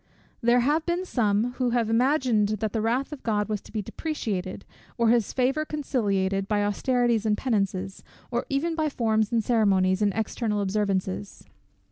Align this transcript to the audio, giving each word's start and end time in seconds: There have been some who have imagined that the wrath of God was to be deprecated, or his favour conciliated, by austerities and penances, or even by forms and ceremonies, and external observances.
There 0.41 0.61
have 0.61 0.83
been 0.87 1.05
some 1.05 1.51
who 1.59 1.69
have 1.77 1.87
imagined 1.87 2.49
that 2.57 2.73
the 2.73 2.81
wrath 2.81 3.11
of 3.13 3.21
God 3.21 3.47
was 3.47 3.61
to 3.61 3.71
be 3.71 3.83
deprecated, 3.83 4.65
or 4.97 5.09
his 5.09 5.31
favour 5.31 5.63
conciliated, 5.63 6.47
by 6.47 6.63
austerities 6.65 7.23
and 7.27 7.37
penances, 7.37 8.03
or 8.31 8.47
even 8.49 8.73
by 8.73 8.89
forms 8.89 9.31
and 9.31 9.43
ceremonies, 9.43 10.01
and 10.01 10.11
external 10.15 10.59
observances. 10.61 11.45